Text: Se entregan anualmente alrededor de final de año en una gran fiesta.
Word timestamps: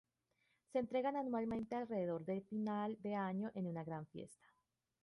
Se 0.71 0.79
entregan 0.79 1.15
anualmente 1.15 1.75
alrededor 1.75 2.25
de 2.25 2.41
final 2.41 2.97
de 3.03 3.13
año 3.13 3.51
en 3.53 3.67
una 3.67 3.83
gran 3.83 4.07
fiesta. 4.07 4.47